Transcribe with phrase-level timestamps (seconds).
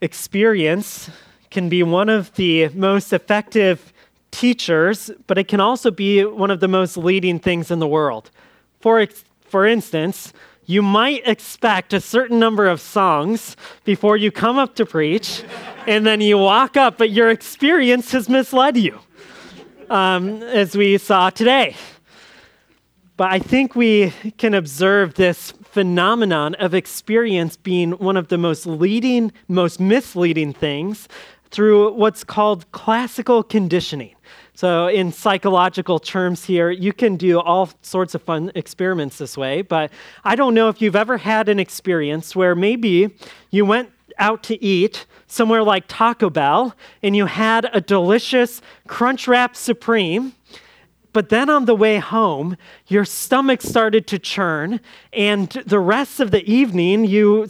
[0.00, 1.10] Experience
[1.50, 3.92] can be one of the most effective
[4.30, 8.30] teachers, but it can also be one of the most leading things in the world.
[8.80, 9.06] For,
[9.40, 10.34] for instance,
[10.66, 15.42] you might expect a certain number of songs before you come up to preach,
[15.86, 18.98] and then you walk up, but your experience has misled you,
[19.88, 21.74] um, as we saw today.
[23.16, 28.64] But I think we can observe this phenomenon of experience being one of the most
[28.64, 31.06] leading, most misleading things
[31.50, 34.14] through what's called classical conditioning.
[34.54, 39.60] So, in psychological terms, here, you can do all sorts of fun experiments this way,
[39.60, 39.92] but
[40.24, 43.14] I don't know if you've ever had an experience where maybe
[43.50, 49.54] you went out to eat somewhere like Taco Bell and you had a delicious Crunchwrap
[49.54, 50.32] Supreme.
[51.16, 54.80] But then on the way home, your stomach started to churn,
[55.14, 57.48] and the rest of the evening, you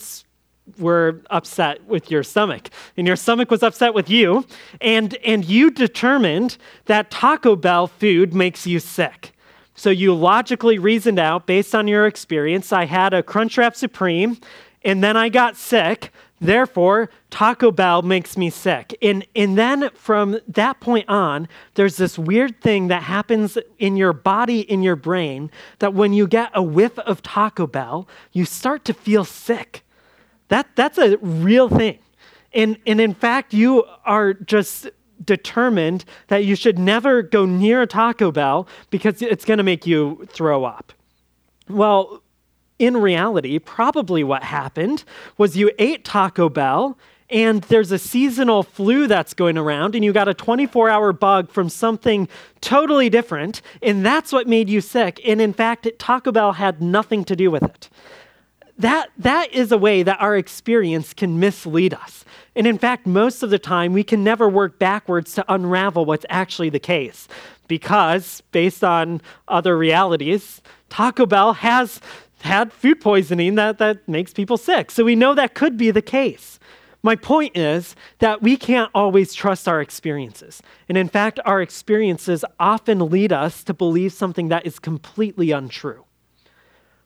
[0.78, 4.46] were upset with your stomach and your stomach was upset with you
[4.80, 9.32] and and you determined that Taco Bell food makes you sick.
[9.74, 14.38] So you logically reasoned out based on your experience I had a Crunchwrap Supreme
[14.84, 16.12] and then I got sick.
[16.40, 18.96] Therefore, Taco Bell makes me sick.
[19.00, 24.12] And, and then from that point on, there's this weird thing that happens in your
[24.12, 28.84] body, in your brain, that when you get a whiff of Taco Bell, you start
[28.84, 29.82] to feel sick.
[30.48, 31.98] That, that's a real thing.
[32.52, 34.88] And, and in fact, you are just
[35.24, 39.86] determined that you should never go near a Taco Bell because it's going to make
[39.86, 40.92] you throw up.
[41.68, 42.22] Well,
[42.78, 45.04] in reality, probably what happened
[45.38, 50.12] was you ate Taco Bell and there's a seasonal flu that's going around, and you
[50.12, 52.28] got a 24 hour bug from something
[52.60, 55.20] totally different, and that's what made you sick.
[55.26, 57.88] And in fact, Taco Bell had nothing to do with it
[58.78, 62.24] that, that is a way that our experience can mislead us.
[62.54, 66.26] And in fact, most of the time, we can never work backwards to unravel what's
[66.28, 67.28] actually the case.
[67.68, 72.00] Because, based on other realities, Taco Bell has
[72.40, 74.90] had food poisoning that, that makes people sick.
[74.90, 76.58] So we know that could be the case.
[77.02, 80.62] My point is that we can't always trust our experiences.
[80.88, 86.04] And in fact, our experiences often lead us to believe something that is completely untrue.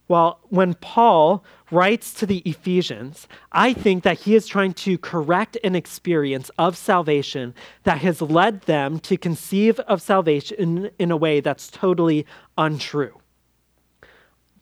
[0.08, 5.56] Well, when Paul writes to the Ephesians, I think that he is trying to correct
[5.62, 7.54] an experience of salvation
[7.84, 12.26] that has led them to conceive of salvation in, in a way that's totally
[12.58, 13.19] untrue.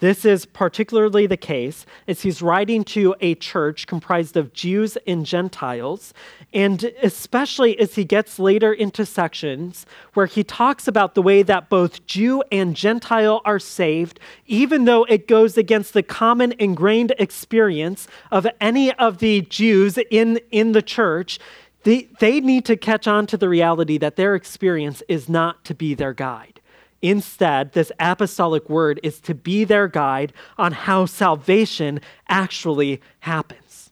[0.01, 5.27] This is particularly the case as he's writing to a church comprised of Jews and
[5.27, 6.15] Gentiles,
[6.55, 11.69] and especially as he gets later into sections where he talks about the way that
[11.69, 18.07] both Jew and Gentile are saved, even though it goes against the common ingrained experience
[18.31, 21.41] of any of the Jews in, in the church.
[21.83, 25.75] They, they need to catch on to the reality that their experience is not to
[25.75, 26.58] be their guide.
[27.01, 33.91] Instead, this apostolic word is to be their guide on how salvation actually happens.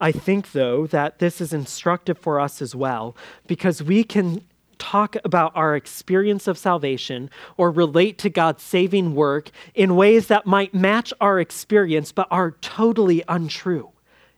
[0.00, 4.42] I think, though, that this is instructive for us as well because we can
[4.78, 10.44] talk about our experience of salvation or relate to God's saving work in ways that
[10.44, 13.92] might match our experience but are totally untrue.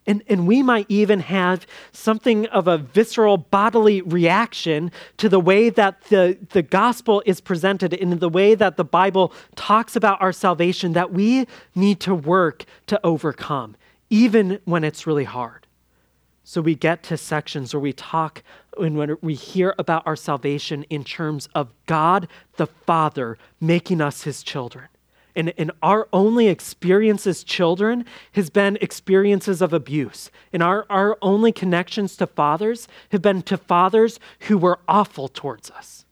[0.07, 5.71] And, and we might even have something of a visceral bodily reaction to the way
[5.71, 10.33] that the, the gospel is presented and the way that the Bible talks about our
[10.33, 13.77] salvation that we need to work to overcome,
[14.11, 15.67] even when it's really hard.
[16.47, 18.43] So we get to sections where we talk
[18.79, 24.25] and when we hear about our salvation in terms of God the Father making us
[24.25, 24.89] his children.
[25.37, 30.31] And, and our only experience as children has been experiences of abuse.
[30.53, 35.71] And our, our only connections to fathers have been to fathers who were awful towards
[35.73, 36.05] us.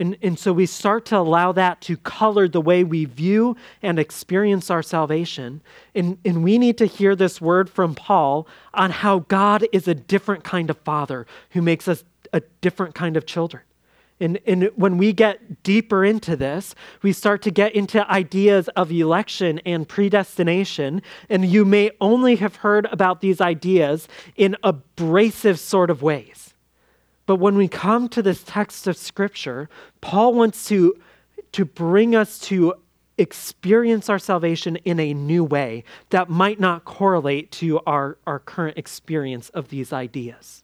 [0.00, 3.98] And, and so we start to allow that to color the way we view and
[3.98, 5.60] experience our salvation.
[5.94, 9.94] And, and we need to hear this word from Paul on how God is a
[9.94, 13.62] different kind of father who makes us a different kind of children.
[14.20, 18.92] And, and when we get deeper into this, we start to get into ideas of
[18.92, 21.02] election and predestination.
[21.28, 26.54] And you may only have heard about these ideas in abrasive sort of ways.
[27.26, 29.68] But when we come to this text of Scripture,
[30.00, 30.94] Paul wants to,
[31.52, 32.74] to bring us to
[33.16, 38.78] experience our salvation in a new way that might not correlate to our, our current
[38.78, 40.62] experience of these ideas.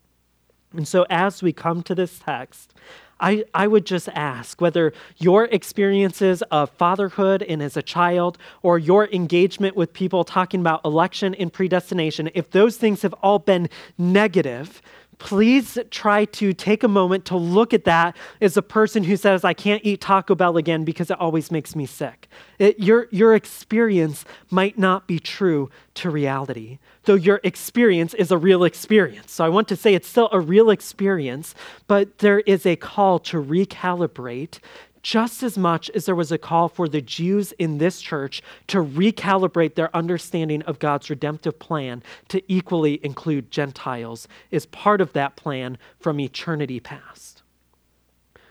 [0.72, 2.74] And so, as we come to this text,
[3.18, 8.78] I, I would just ask whether your experiences of fatherhood and as a child, or
[8.78, 13.68] your engagement with people talking about election and predestination, if those things have all been
[13.96, 14.82] negative,
[15.18, 19.44] please try to take a moment to look at that as a person who says,
[19.44, 22.28] I can't eat Taco Bell again because it always makes me sick.
[22.58, 28.38] It, your, your experience might not be true to reality, though your experience is a
[28.38, 29.32] real experience.
[29.32, 31.54] So I want to say it's still a real experience,
[31.86, 34.58] but there is a call to recalibrate
[35.06, 38.78] just as much as there was a call for the Jews in this church to
[38.78, 45.36] recalibrate their understanding of God's redemptive plan to equally include Gentiles is part of that
[45.36, 47.44] plan from eternity past.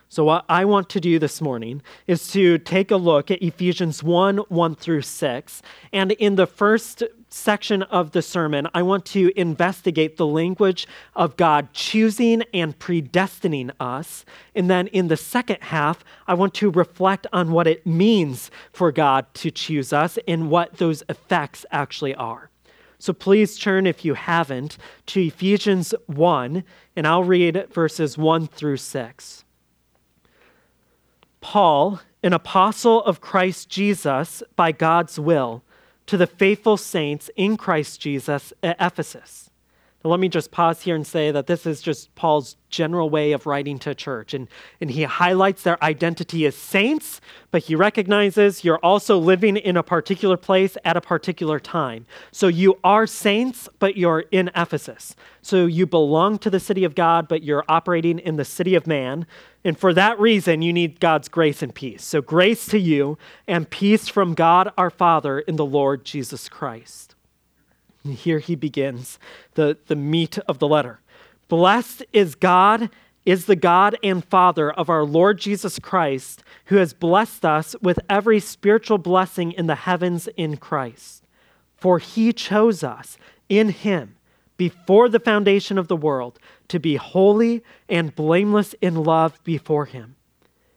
[0.07, 4.02] So, what I want to do this morning is to take a look at Ephesians
[4.02, 5.62] 1 1 through 6.
[5.92, 7.04] And in the first
[7.36, 13.72] section of the sermon, I want to investigate the language of God choosing and predestining
[13.80, 14.26] us.
[14.56, 18.92] And then in the second half, I want to reflect on what it means for
[18.92, 22.50] God to choose us and what those effects actually are.
[23.00, 24.78] So please turn, if you haven't,
[25.08, 26.64] to Ephesians 1,
[26.96, 29.44] and I'll read verses 1 through 6.
[31.42, 35.65] Paul, an apostle of Christ Jesus by God's will,
[36.07, 39.44] to the faithful saints in Christ Jesus at Ephesus.
[40.06, 43.48] Let me just pause here and say that this is just Paul's general way of
[43.48, 44.36] writing to church.
[44.36, 44.48] And,
[44.80, 49.81] and he highlights their identity as saints, but he recognizes you're also living in a
[49.81, 52.06] particular place at a particular time.
[52.31, 55.16] So you are saints, but you're in Ephesus.
[55.42, 58.86] So you belong to the city of God, but you're operating in the city of
[58.86, 59.25] man.
[59.63, 62.04] And for that reason, you need God's grace and peace.
[62.04, 63.18] So grace to you
[63.48, 67.15] and peace from God our Father in the Lord Jesus Christ.
[68.06, 69.19] And here he begins
[69.56, 71.02] the, the meat of the letter.
[71.48, 72.90] Blessed is God,
[73.25, 78.00] is the God and Father of our Lord Jesus Christ, who has blessed us with
[78.07, 81.24] every spiritual blessing in the heavens in Christ.
[81.75, 83.18] For he chose us
[83.50, 84.16] in him
[84.56, 90.16] before the foundation of the world to be holy and blameless in love before him.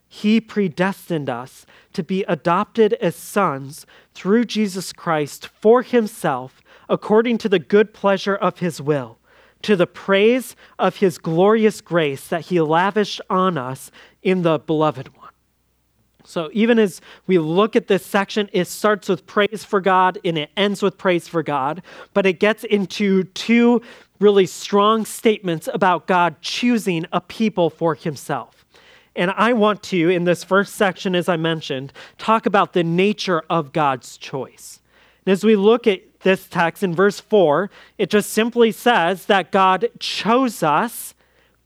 [0.08, 3.84] He predestined us to be adopted as sons
[4.14, 9.18] through Jesus Christ for himself, according to the good pleasure of his will
[9.62, 13.90] to the praise of his glorious grace that he lavished on us
[14.22, 15.30] in the beloved one.
[16.24, 20.36] So, even as we look at this section, it starts with praise for God and
[20.36, 21.82] it ends with praise for God,
[22.12, 23.80] but it gets into two
[24.20, 28.66] really strong statements about God choosing a people for himself.
[29.16, 33.42] And I want to, in this first section, as I mentioned, talk about the nature
[33.48, 34.80] of God's choice.
[35.24, 39.52] And as we look at this text in verse 4, it just simply says that
[39.52, 41.14] God chose us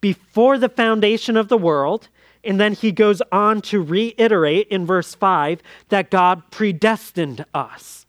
[0.01, 2.09] before the foundation of the world.
[2.43, 8.05] And then he goes on to reiterate in verse 5 that God predestined us.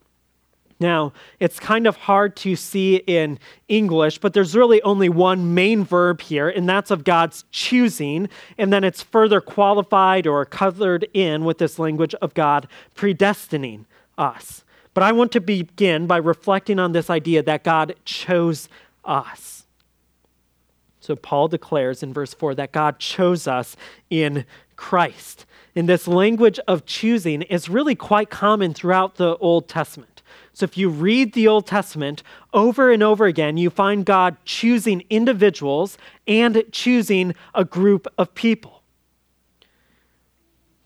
[0.80, 3.38] Now, it's kind of hard to see in
[3.68, 8.28] English, but there's really only one main verb here, and that's of God's choosing.
[8.58, 13.84] And then it's further qualified or colored in with this language of God predestining
[14.18, 14.63] us.
[14.94, 18.68] But I want to begin by reflecting on this idea that God chose
[19.04, 19.66] us.
[21.00, 23.76] So Paul declares in verse 4 that God chose us
[24.08, 24.46] in
[24.76, 25.44] Christ.
[25.76, 30.22] And this language of choosing is really quite common throughout the Old Testament.
[30.52, 35.02] So if you read the Old Testament over and over again, you find God choosing
[35.10, 35.98] individuals
[36.28, 38.82] and choosing a group of people.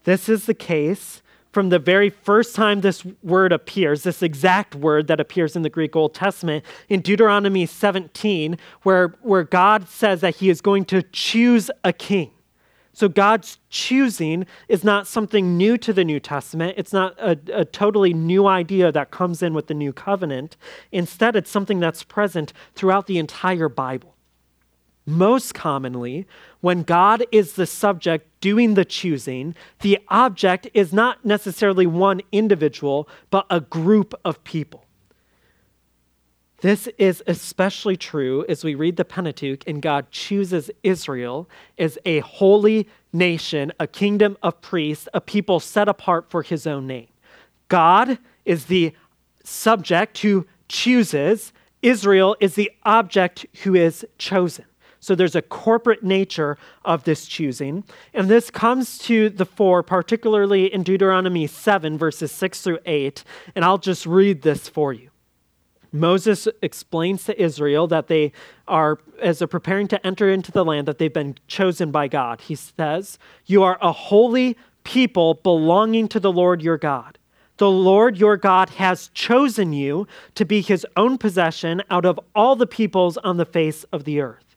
[0.05, 5.07] This is the case from the very first time this word appears, this exact word
[5.07, 10.37] that appears in the Greek Old Testament, in Deuteronomy 17, where, where God says that
[10.37, 12.31] he is going to choose a king.
[12.93, 16.75] So God's choosing is not something new to the New Testament.
[16.77, 20.57] It's not a, a, totally new idea that comes in with the new covenant.
[20.91, 24.17] Instead, it's something that's present throughout the entire Bible.
[25.09, 26.27] Most commonly,
[26.61, 33.09] when God is the subject doing the choosing, the object is not necessarily one individual,
[33.31, 34.85] but a group of people.
[36.61, 41.49] This is especially true as we read the Pentateuch and God chooses Israel
[41.79, 46.87] as a holy nation, a kingdom of priests, a people set apart for his own
[46.87, 47.09] name.
[47.69, 48.93] God is the
[49.43, 54.67] subject who chooses, Israel is the object who is chosen.
[55.01, 57.85] So there's a corporate nature of this choosing.
[58.13, 63.25] And this comes to the fore, particularly in Deuteronomy 7, verses 6 through 8.
[63.55, 65.11] And I'll just read this for you.
[65.93, 68.33] Moses explains to Israel that they
[68.67, 72.43] are, as they're preparing to enter into the land, that they've been chosen by God.
[72.43, 77.19] He says, You are a holy people belonging to the Lord your God.
[77.57, 82.55] The Lord your God has chosen you to be his own possession out of all
[82.55, 84.48] the peoples on the face of the earth.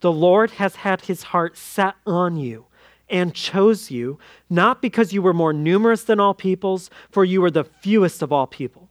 [0.00, 2.66] The Lord has had his heart set on you
[3.08, 4.18] and chose you,
[4.50, 8.32] not because you were more numerous than all peoples, for you were the fewest of
[8.32, 8.88] all people,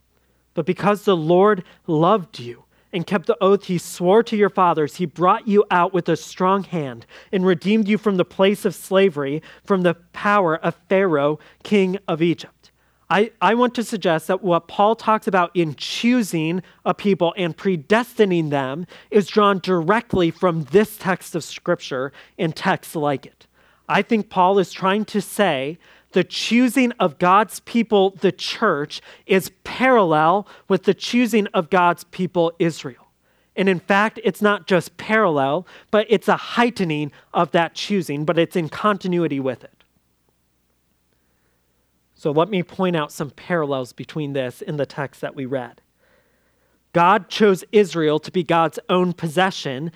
[0.53, 4.95] but because the Lord loved you and kept the oath he swore to your fathers,
[4.95, 8.73] he brought you out with a strong hand and redeemed you from the place of
[8.73, 12.56] slavery, from the power of Pharaoh, king of Egypt.
[13.09, 17.55] I, I want to suggest that what Paul talks about in choosing a people and
[17.55, 23.47] predestining them is drawn directly from this text of Scripture and texts like it.
[23.87, 25.77] I think Paul is trying to say
[26.11, 32.51] the choosing of God's people, the church, is parallel with the choosing of God's people,
[32.59, 33.07] Israel.
[33.55, 38.37] And in fact, it's not just parallel, but it's a heightening of that choosing, but
[38.37, 39.76] it's in continuity with it.
[42.17, 45.81] So let me point out some parallels between this and the text that we read.
[46.91, 49.91] God chose Israel to be God's own possession,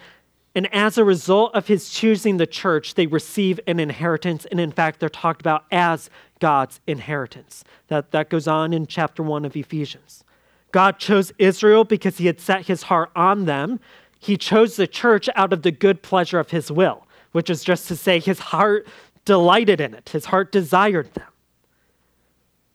[0.53, 4.45] and as a result of his choosing the church, they receive an inheritance.
[4.45, 6.09] And in fact, they're talked about as
[6.39, 7.63] God's inheritance.
[7.87, 10.23] That, that goes on in chapter 1 of Ephesians.
[10.71, 13.79] God chose Israel because he had set his heart on them.
[14.19, 17.87] He chose the church out of the good pleasure of his will, which is just
[17.87, 18.85] to say, his heart
[19.25, 21.30] delighted in it, his heart desired them.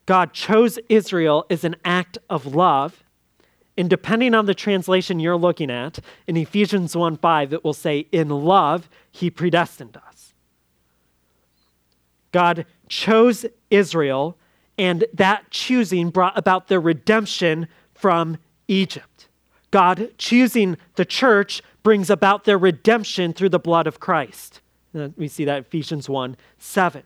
[0.06, 3.02] God chose Israel as an act of love
[3.76, 8.06] and depending on the translation you're looking at, in Ephesians 1 5, it will say,
[8.10, 10.34] In love, he predestined us.
[12.32, 14.36] God chose Israel,
[14.78, 19.28] and that choosing brought about their redemption from Egypt.
[19.70, 24.60] God choosing the church brings about their redemption through the blood of Christ.
[24.94, 27.02] Uh, we see that Ephesians 1 7.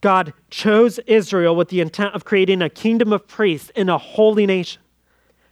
[0.00, 4.46] God chose Israel with the intent of creating a kingdom of priests in a holy
[4.46, 4.80] nation.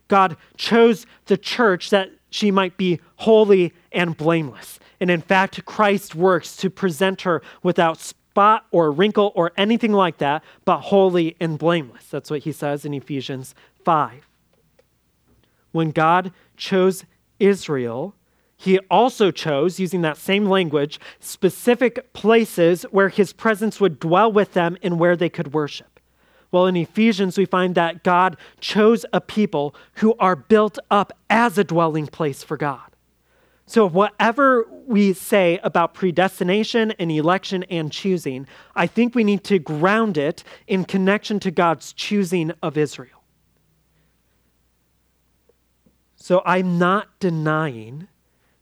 [0.08, 4.78] God chose the church that she might be holy and blameless.
[5.00, 10.18] And in fact, Christ works to present her without spot or wrinkle or anything like
[10.18, 12.06] that, but holy and blameless.
[12.08, 14.26] That's what he says in Ephesians 5.
[15.72, 17.04] When God chose
[17.38, 18.14] Israel,
[18.60, 24.52] he also chose, using that same language, specific places where his presence would dwell with
[24.52, 26.00] them and where they could worship.
[26.50, 31.56] Well, in Ephesians, we find that God chose a people who are built up as
[31.56, 32.80] a dwelling place for God.
[33.64, 39.60] So, whatever we say about predestination and election and choosing, I think we need to
[39.60, 43.22] ground it in connection to God's choosing of Israel.
[46.16, 48.08] So, I'm not denying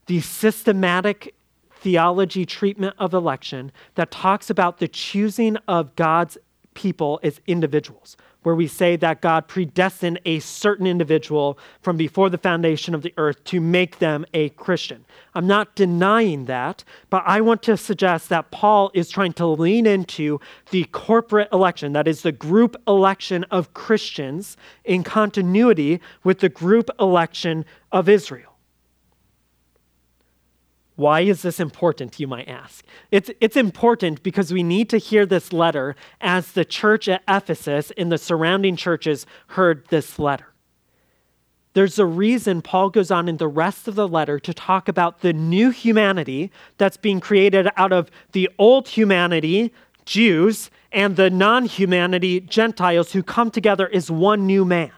[0.06, 1.34] the systematic
[1.70, 6.38] theology treatment of election that talks about the choosing of God's
[6.74, 12.38] people as individuals, where we say that God predestined a certain individual from before the
[12.38, 15.04] foundation of the earth to make them a Christian.
[15.34, 19.86] I'm not denying that, but I want to suggest that Paul is trying to lean
[19.86, 20.38] into
[20.70, 26.90] the corporate election, that is, the group election of Christians in continuity with the group
[27.00, 28.55] election of Israel.
[30.96, 32.84] Why is this important, you might ask?
[33.10, 37.92] It's, it's important because we need to hear this letter as the church at Ephesus
[37.98, 40.46] and the surrounding churches heard this letter.
[41.74, 45.20] There's a reason Paul goes on in the rest of the letter to talk about
[45.20, 49.74] the new humanity that's being created out of the old humanity,
[50.06, 54.92] Jews, and the non humanity, Gentiles, who come together as one new man.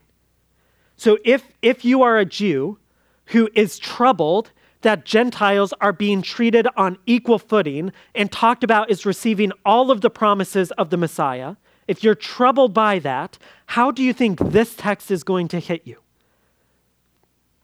[0.97, 2.79] So if, if you are a Jew
[3.27, 4.53] who is troubled
[4.83, 10.01] that Gentiles are being treated on equal footing and talked about as receiving all of
[10.01, 11.57] the promises of the Messiah,
[11.89, 15.87] if you're troubled by that, how do you think this text is going to hit
[15.87, 15.97] you?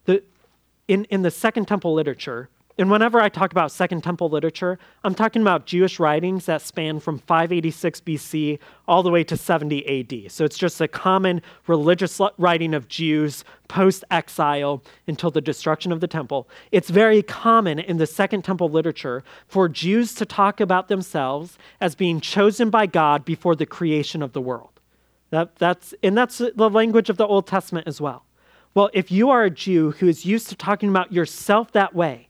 [0.07, 0.23] The,
[0.89, 5.15] in, in the Second Temple literature, and whenever I talk about Second Temple literature, I'm
[5.15, 10.33] talking about Jewish writings that span from 586 BC all the way to 70 AD.
[10.33, 16.01] So it's just a common religious writing of Jews post exile until the destruction of
[16.01, 16.49] the temple.
[16.73, 21.95] It's very common in the Second Temple literature for Jews to talk about themselves as
[21.95, 24.81] being chosen by God before the creation of the world.
[25.31, 28.25] That, that's, and that's the language of the Old Testament as well.
[28.75, 32.27] Well, if you are a Jew who is used to talking about yourself that way,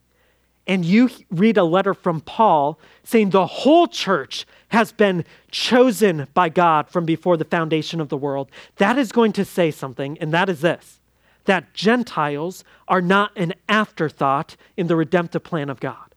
[0.67, 6.49] and you read a letter from Paul saying the whole church has been chosen by
[6.49, 10.33] God from before the foundation of the world, that is going to say something, and
[10.33, 11.01] that is this
[11.45, 16.15] that Gentiles are not an afterthought in the redemptive plan of God.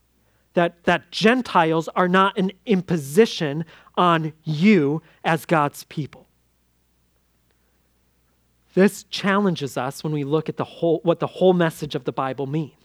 [0.54, 6.28] That, that Gentiles are not an imposition on you as God's people.
[8.74, 12.12] This challenges us when we look at the whole, what the whole message of the
[12.14, 12.77] Bible means.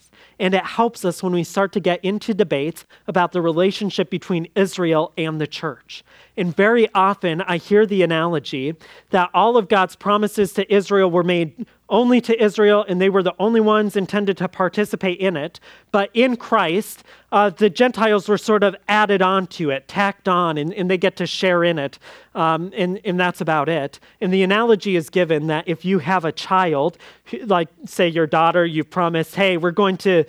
[0.43, 4.49] And it helps us when we start to get into debates about the relationship between
[4.57, 6.03] Israel and the church.
[6.37, 8.75] And very often I hear the analogy
[9.11, 13.23] that all of God's promises to Israel were made only to Israel, and they were
[13.23, 15.61] the only ones intended to participate in it.
[15.93, 20.73] But in Christ, uh, the Gentiles were sort of added onto it, tacked on, and,
[20.73, 21.99] and they get to share in it.
[22.35, 24.01] Um, and, and that's about it.
[24.23, 26.97] And the analogy is given that if you have a child,
[27.45, 30.25] like say your daughter, you promise, hey, we're going to,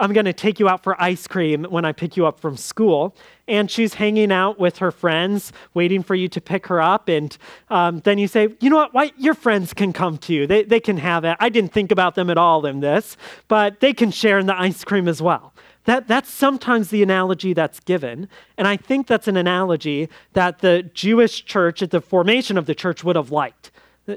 [0.00, 2.56] I'm going to take you out for ice cream when I pick you up from
[2.56, 3.16] school
[3.48, 7.08] and she's hanging out with her friends, waiting for you to pick her up.
[7.08, 7.36] And
[7.70, 10.46] um, then you say, you know what, Why, your friends can come too.
[10.46, 11.36] They, they can have it.
[11.38, 13.16] I didn't think about them at all in this,
[13.48, 15.52] but they can share in the ice cream as well.
[15.84, 18.28] That, that's sometimes the analogy that's given.
[18.58, 22.74] And I think that's an analogy that the Jewish church at the formation of the
[22.74, 23.70] church would have liked.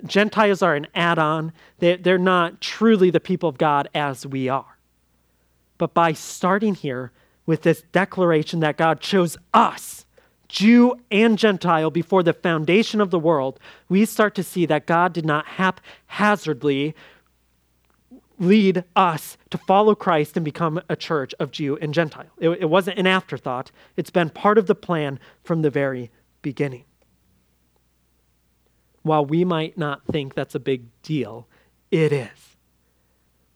[0.06, 4.50] Gentiles are an add on, they, they're not truly the people of God as we
[4.50, 4.78] are.
[5.78, 7.12] But by starting here,
[7.50, 10.06] with this declaration that God chose us,
[10.50, 15.14] Jew and Gentile, before the foundation of the world, we start to see that God
[15.14, 16.94] did not haphazardly
[18.38, 22.30] lead us to follow Christ and become a church of Jew and Gentile.
[22.38, 26.12] It, it, wasn't an afterthought, it's been part of the plan from the very
[26.44, 26.84] beginning.
[29.02, 31.48] While we might not think that's a big deal,
[31.90, 32.58] it is.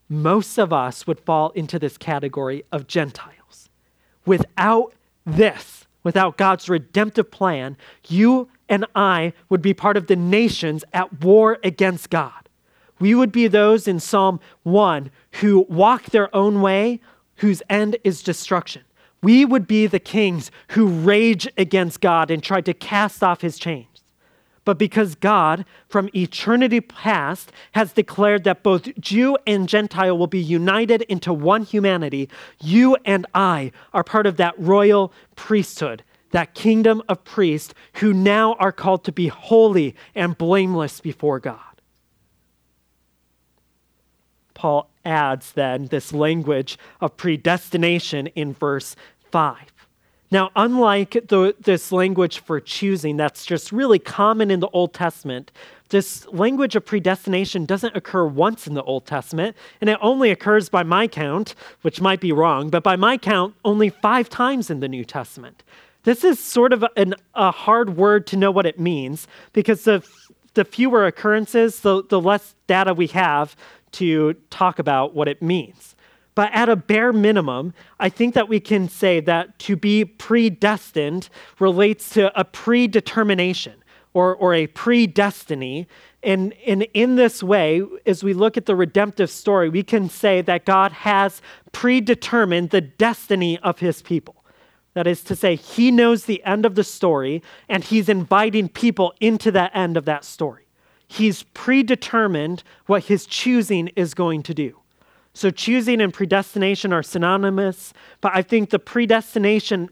[0.10, 3.43] Most of us would fall into this category of Gentile.
[4.26, 4.94] Without
[5.26, 7.78] this, without God's redemptive plan,
[8.08, 12.50] you and I would be part of the nations at war against God.
[13.00, 15.12] We would be those in Psalm 1
[15.42, 17.02] who walk their own way,
[17.38, 18.84] whose end is destruction.
[19.22, 23.58] We would be the kings who rage against God and try to cast off his
[23.58, 23.93] chains
[24.66, 30.40] but because God, from eternity past, has declared that both Jew and Gentile will be
[30.42, 32.30] united into one humanity,
[32.62, 38.54] you and I are part of that royal priesthood, that kingdom of priests who now
[38.54, 41.60] are called to be holy and blameless before God.
[44.54, 48.96] Paul adds then this language of predestination in verse
[49.32, 49.73] 5.
[50.34, 55.52] Now, unlike the, this language for choosing that's just really common in the Old Testament,
[55.90, 60.70] this language of predestination doesn't occur once in the Old Testament, and it only occurs
[60.70, 64.80] by my count, which might be wrong, but by my count, only five times in
[64.80, 65.62] the New Testament.
[66.02, 70.04] This is sort of an, a hard word to know what it means because the,
[70.56, 73.56] the fewer occurrences, the, the less data we have
[73.92, 75.93] to talk about what it means.
[76.36, 81.30] But at a bare minimum, I think that we can say that to be predestined
[81.60, 85.88] relates to a predetermination or, or a predestiny.
[86.22, 90.42] And, and in this way, as we look at the redemptive story, we can say
[90.42, 91.42] that God has
[91.72, 94.36] predetermined the destiny of his people.
[94.94, 99.14] That is to say, he knows the end of the story and he's inviting people
[99.20, 100.68] into that end of that story.
[101.08, 104.83] He's predetermined what his choosing is going to do.
[105.34, 109.90] So choosing and predestination are synonymous, but I think the predestination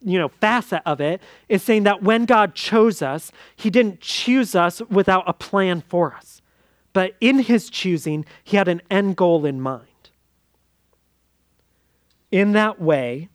[0.00, 4.54] you know facet of it is saying that when God chose us, he didn't choose
[4.54, 6.40] us without a plan for us.
[6.92, 9.86] But in his choosing, he had an end goal in mind.
[12.30, 13.28] In that way,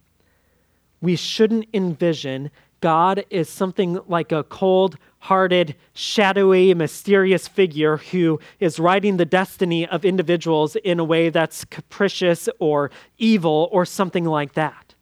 [1.02, 8.78] we shouldn't envision God is something like a cold hearted, shadowy, mysterious figure who is
[8.78, 14.52] writing the destiny of individuals in a way that's capricious or evil or something like
[14.52, 14.96] that.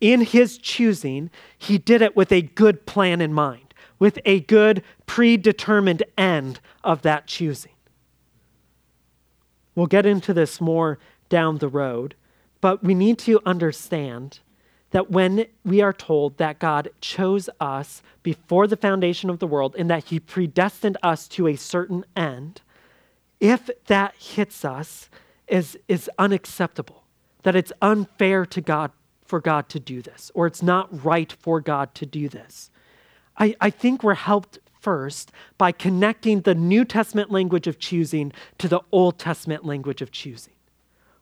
[0.00, 4.82] In his choosing, he did it with a good plan in mind, with a good
[5.06, 7.72] predetermined end of that choosing.
[9.76, 12.16] We'll get into this more down the road,
[12.60, 14.40] but we need to understand
[14.90, 19.74] that when we are told that God chose us before the foundation of the world
[19.78, 22.62] and that he predestined us to a certain end,
[23.40, 25.10] if that hits us
[25.46, 27.04] is, is unacceptable,
[27.42, 28.90] that it's unfair to God
[29.24, 32.70] for God to do this, or it's not right for God to do this.
[33.36, 38.68] I, I think we're helped first by connecting the New Testament language of choosing to
[38.68, 40.54] the Old Testament language of choosing.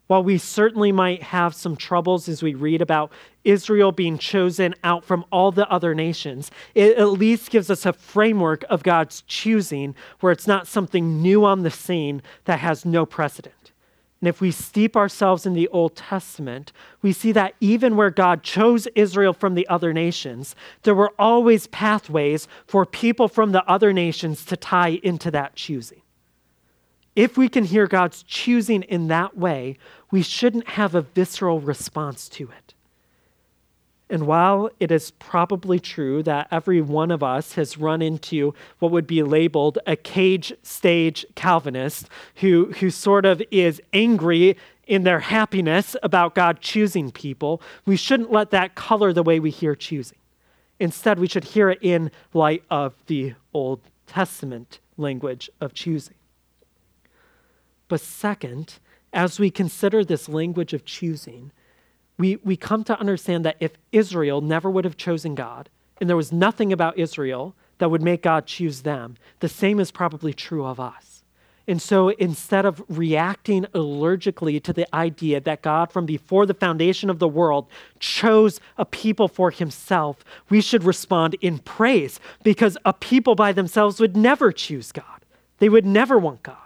[0.06, 3.10] While we certainly might have some troubles as we read about
[3.42, 7.92] Israel being chosen out from all the other nations, it at least gives us a
[7.92, 13.04] framework of God's choosing where it's not something new on the scene that has no
[13.04, 13.72] precedent.
[14.20, 18.42] And if we steep ourselves in the Old Testament, we see that even where God
[18.42, 23.92] chose Israel from the other nations, there were always pathways for people from the other
[23.92, 26.00] nations to tie into that choosing.
[27.16, 29.78] If we can hear God's choosing in that way,
[30.10, 32.74] we shouldn't have a visceral response to it.
[34.08, 38.92] And while it is probably true that every one of us has run into what
[38.92, 45.18] would be labeled a cage stage Calvinist who, who sort of is angry in their
[45.18, 50.18] happiness about God choosing people, we shouldn't let that color the way we hear choosing.
[50.78, 56.15] Instead, we should hear it in light of the Old Testament language of choosing.
[57.88, 58.78] But second,
[59.12, 61.52] as we consider this language of choosing,
[62.18, 65.68] we, we come to understand that if Israel never would have chosen God,
[66.00, 69.90] and there was nothing about Israel that would make God choose them, the same is
[69.90, 71.16] probably true of us.
[71.68, 77.10] And so instead of reacting allergically to the idea that God, from before the foundation
[77.10, 77.66] of the world,
[77.98, 83.98] chose a people for himself, we should respond in praise because a people by themselves
[83.98, 85.24] would never choose God.
[85.58, 86.56] They would never want God.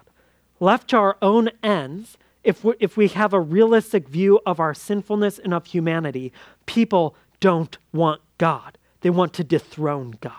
[0.61, 4.75] Left to our own ends, if we, if we have a realistic view of our
[4.75, 6.33] sinfulness and of humanity,
[6.67, 8.79] people don't want God.
[9.01, 10.35] They want to dethrone God.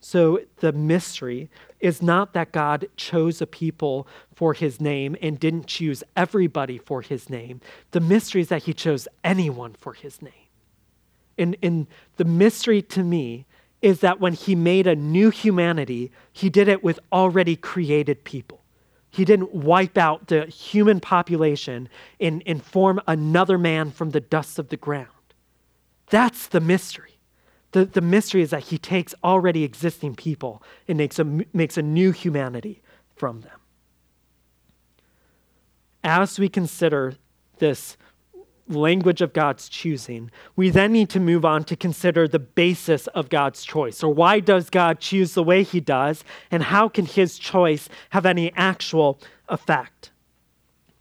[0.00, 5.66] So the mystery is not that God chose a people for his name and didn't
[5.66, 7.60] choose everybody for his name.
[7.90, 10.32] The mystery is that he chose anyone for his name.
[11.36, 13.46] And, and the mystery to me
[13.82, 18.60] is that when he made a new humanity, he did it with already created people.
[19.16, 21.88] He didn't wipe out the human population
[22.20, 25.08] and, and form another man from the dust of the ground.
[26.10, 27.16] That's the mystery.
[27.72, 31.82] The, the mystery is that he takes already existing people and makes a, makes a
[31.82, 32.82] new humanity
[33.14, 33.58] from them.
[36.04, 37.14] As we consider
[37.56, 37.96] this
[38.68, 43.28] language of God's choosing, we then need to move on to consider the basis of
[43.28, 44.02] God's choice.
[44.02, 48.26] Or why does God choose the way he does, and how can his choice have
[48.26, 50.10] any actual effect?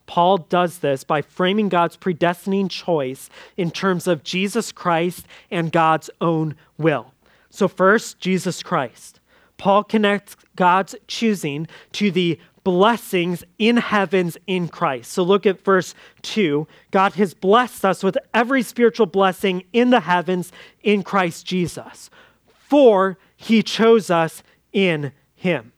[0.07, 6.09] Paul does this by framing God's predestining choice in terms of Jesus Christ and God's
[6.21, 7.13] own will.
[7.49, 9.19] So, first, Jesus Christ.
[9.57, 15.13] Paul connects God's choosing to the blessings in heavens in Christ.
[15.13, 16.67] So look at verse 2.
[16.91, 20.51] God has blessed us with every spiritual blessing in the heavens
[20.83, 22.09] in Christ Jesus,
[22.47, 25.71] for he chose us in him.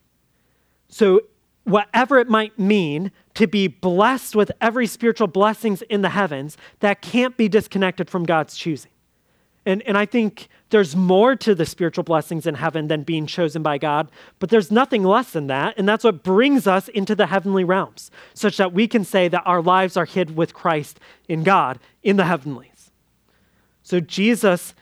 [0.87, 1.21] So,
[1.65, 7.01] whatever it might mean to be blessed with every spiritual blessings in the heavens, that
[7.01, 8.91] can't be disconnected from God's choosing.
[9.67, 13.61] And, and I think there's more to the spiritual blessings in heaven than being chosen
[13.61, 15.73] by God, but there's nothing less than that.
[15.77, 19.43] And that's what brings us into the heavenly realms, such that we can say that
[19.45, 22.91] our lives are hid with Christ in God in the heavenlies.
[23.83, 24.73] So Jesus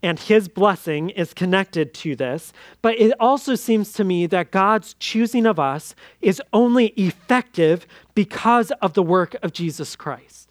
[0.00, 4.94] and his blessing is connected to this, but it also seems to me that God's
[5.00, 7.84] choosing of us is only effective
[8.14, 10.47] because of the work of Jesus Christ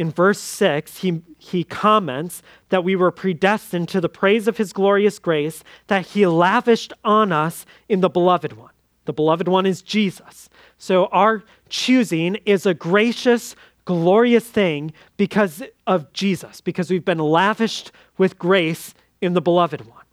[0.00, 4.72] in verse 6, he, he comments that we were predestined to the praise of his
[4.72, 8.70] glorious grace that he lavished on us in the beloved one.
[9.04, 10.48] The beloved one is Jesus.
[10.78, 17.92] So our choosing is a gracious, glorious thing because of Jesus, because we've been lavished
[18.16, 20.04] with grace in the beloved one.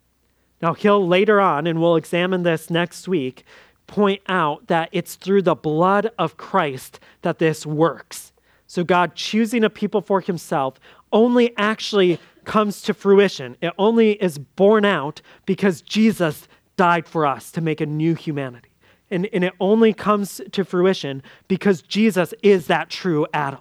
[0.61, 3.45] Now, he'll later on, and we'll examine this next week,
[3.87, 8.33] point out that it's through the blood of Christ that this works.
[8.67, 10.79] So God choosing a people for himself
[11.11, 13.55] only actually comes to fruition.
[13.61, 18.69] It only is born out because Jesus died for us to make a new humanity.
[19.09, 23.59] And, and it only comes to fruition because Jesus is that true Adam.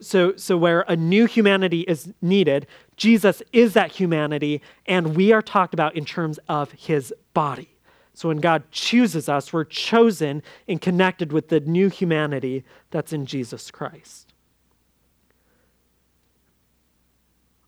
[0.00, 2.66] So, so, where a new humanity is needed,
[2.96, 7.68] Jesus is that humanity, and we are talked about in terms of his body.
[8.14, 13.26] So, when God chooses us, we're chosen and connected with the new humanity that's in
[13.26, 14.23] Jesus Christ.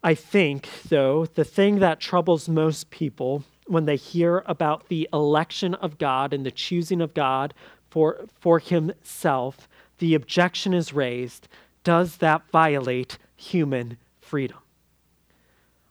[0.06, 5.74] I think, though, the thing that troubles most people when they hear about the election
[5.74, 7.52] of God and the choosing of God
[7.90, 11.48] for, for himself, the objection is raised
[11.82, 14.58] does that violate human freedom?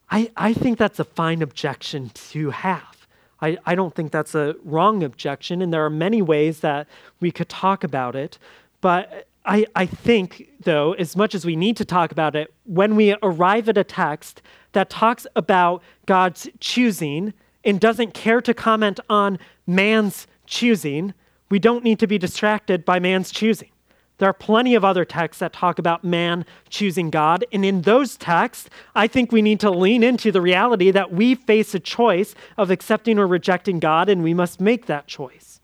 [0.10, 3.08] I, I think that's a fine objection to have.
[3.42, 6.88] I, I don't think that's a wrong objection, and there are many ways that
[7.20, 8.38] we could talk about it,
[8.80, 12.96] but I, I think, though, as much as we need to talk about it, when
[12.96, 19.00] we arrive at a text that talks about God's choosing and doesn't care to comment
[19.10, 21.14] on man's choosing,
[21.50, 23.70] we don't need to be distracted by man's choosing.
[24.18, 27.44] There are plenty of other texts that talk about man choosing God.
[27.52, 31.36] And in those texts, I think we need to lean into the reality that we
[31.36, 35.60] face a choice of accepting or rejecting God, and we must make that choice.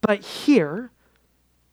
[0.00, 0.90] But here,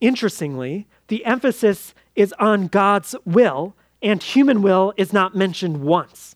[0.02, 6.36] interestingly, the emphasis is on God's will, and human will is not mentioned once.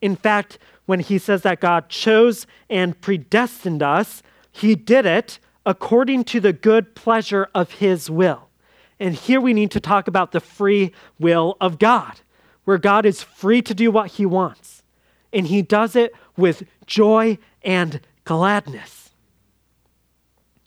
[0.00, 6.24] In fact, when he says that God chose and predestined us, he did it according
[6.24, 8.48] to the good pleasure of his will.
[8.98, 12.20] And here we need to talk about the free will of God,
[12.64, 14.82] where God is free to do what he wants.
[15.32, 19.05] And he does it with joy and gladness.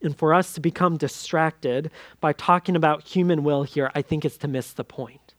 [0.01, 4.37] And for us to become distracted by talking about human will here, I think is
[4.37, 5.33] to miss the point.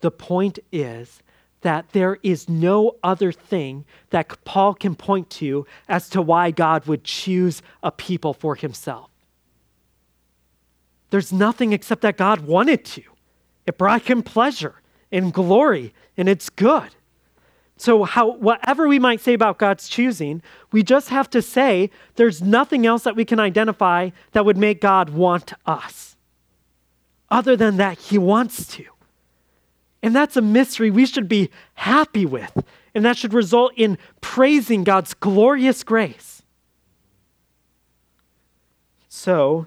[0.00, 1.22] The point is
[1.62, 6.86] that there is no other thing that Paul can point to as to why God
[6.86, 9.10] would choose a people for himself.
[11.10, 13.02] There's nothing except that God wanted to.
[13.66, 14.76] It brought him pleasure
[15.10, 16.90] and glory, and it's good.
[17.78, 22.40] So, how, whatever we might say about God's choosing, we just have to say there's
[22.40, 26.16] nothing else that we can identify that would make God want us,
[27.30, 28.84] other than that He wants to.
[30.02, 34.82] And that's a mystery we should be happy with, and that should result in praising
[34.82, 36.42] God's glorious grace.
[39.08, 39.66] So,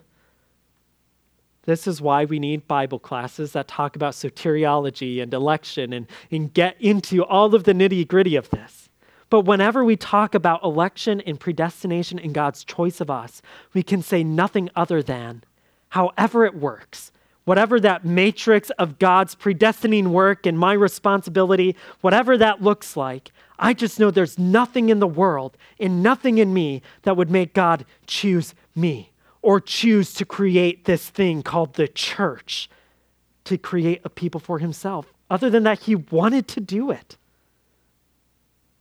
[1.70, 6.52] this is why we need Bible classes that talk about soteriology and election and, and
[6.52, 8.90] get into all of the nitty gritty of this.
[9.30, 14.02] But whenever we talk about election and predestination and God's choice of us, we can
[14.02, 15.44] say nothing other than,
[15.90, 17.12] however it works,
[17.46, 23.76] whatever that matrix of God's predestining work and my responsibility, whatever that looks like, I
[23.76, 27.86] just know there's nothing in the world and nothing in me that would make God
[28.08, 29.09] choose me
[29.42, 32.70] or choose to create this thing called the church
[33.46, 35.14] to create a people for himself.
[35.30, 37.18] Other than that, he wanted to do it.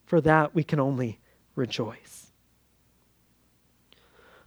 [0.07, 1.19] For that, we can only
[1.55, 2.33] rejoice.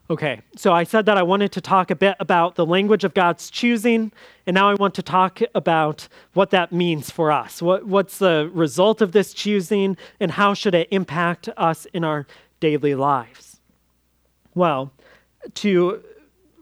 [0.09, 3.13] Okay, so I said that I wanted to talk a bit about the language of
[3.13, 4.11] God's choosing,
[4.45, 7.61] and now I want to talk about what that means for us.
[7.61, 12.27] What, what's the result of this choosing, and how should it impact us in our
[12.59, 13.61] daily lives?
[14.53, 14.91] Well,
[15.55, 16.03] to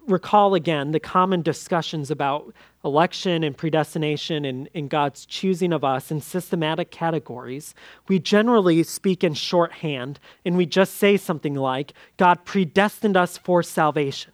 [0.08, 6.12] recall again the common discussions about election and predestination and, and, God's choosing of us
[6.12, 7.76] in systematic categories,
[8.08, 13.62] we generally speak in shorthand and we just say something like, God predestined us for
[13.62, 14.32] salvation.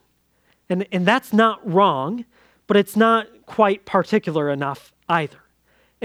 [0.68, 2.24] And, and that's not wrong,
[2.66, 5.38] but it's not quite particular enough either.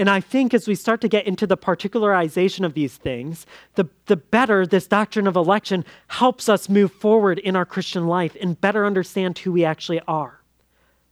[0.02, 3.84] And I think as we start to get into the particularization of these things, the,
[4.06, 8.60] the better this doctrine of election helps us move forward in our Christian life and
[8.60, 10.40] better understand who we actually are.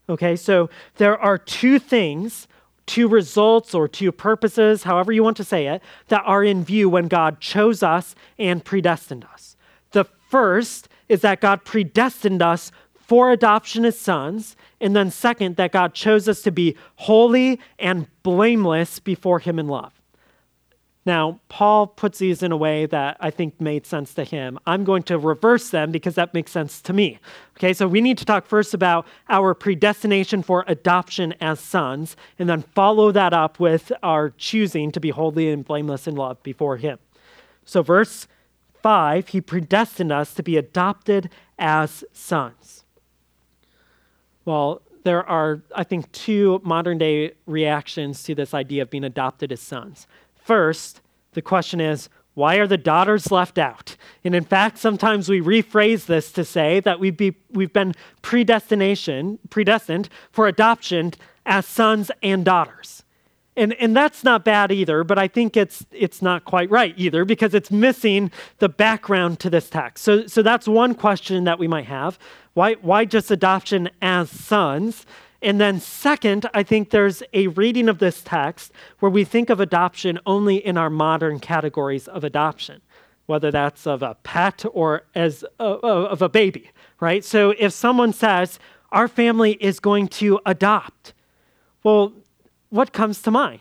[0.09, 2.49] Okay, so there are two things,
[2.85, 6.89] two results, or two purposes, however you want to say it, that are in view
[6.89, 9.55] when God chose us and predestined us.
[9.93, 12.73] The first is that God predestined us
[13.11, 14.55] for adoption as sons.
[14.81, 19.67] And then, second, that God chose us to be holy and blameless before Him in
[19.67, 20.01] love.
[21.05, 24.61] Now, Paul puts these in a way that I think made sense to him.
[24.65, 27.19] I'm going to reverse them because that makes sense to me.
[27.57, 32.49] Okay, so we need to talk first about our predestination for adoption as sons, and
[32.49, 36.77] then follow that up with our choosing to be holy and blameless in love before
[36.77, 36.99] him.
[37.65, 38.29] So, verse
[38.83, 42.80] 5, he predestined us to be adopted as sons.
[44.45, 49.53] Well, there are, I think, two modern day reactions to this idea of being adopted
[49.53, 50.07] as sons.
[50.35, 51.01] First,
[51.33, 53.97] the question is, why are the daughters left out?
[54.25, 59.39] And in fact, sometimes we rephrase this to say that we've, be, we've been predestination,
[59.51, 61.13] predestined for adoption
[61.45, 63.03] as sons and daughters.
[63.57, 67.25] And, and that's not bad either, but I think it's, it's not quite right either
[67.25, 70.05] because it's missing the background to this text.
[70.05, 72.19] So, so that's one question that we might have.
[72.55, 75.05] Why, why just adoption as sons?
[75.43, 79.59] And then, second, I think there's a reading of this text where we think of
[79.59, 82.83] adoption only in our modern categories of adoption,
[83.27, 87.25] whether that's of a pet or as uh, a, of a baby, right?
[87.25, 88.59] So if someone says,
[88.93, 91.15] our family is going to adopt,
[91.83, 92.13] well,
[92.71, 93.61] what comes to mind?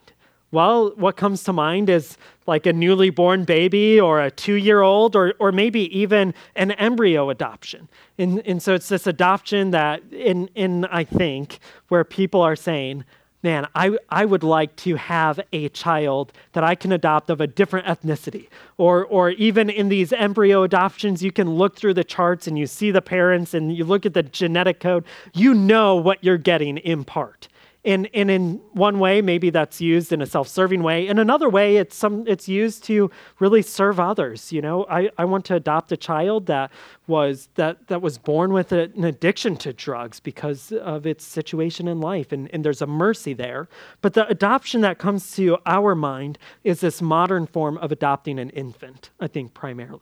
[0.51, 2.17] Well, what comes to mind is
[2.47, 6.71] like a newly born baby or a two year old or, or maybe even an
[6.71, 7.87] embryo adoption.
[8.17, 13.03] And, and so it's this adoption that, in, in, I think, where people are saying,
[13.43, 17.47] man, I, I would like to have a child that I can adopt of a
[17.47, 18.49] different ethnicity.
[18.77, 22.65] Or, or even in these embryo adoptions, you can look through the charts and you
[22.65, 25.05] see the parents and you look at the genetic code.
[25.33, 27.47] You know what you're getting in part.
[27.85, 31.07] And, and in one way, maybe that's used in a self-serving way.
[31.07, 34.51] In another way, it's some it's used to really serve others.
[34.51, 36.71] You know, I, I want to adopt a child that
[37.07, 41.87] was that that was born with a, an addiction to drugs because of its situation
[41.87, 43.69] in life, and, and there's a mercy there.
[44.01, 48.49] But the adoption that comes to our mind is this modern form of adopting an
[48.49, 50.01] infant, I think primarily.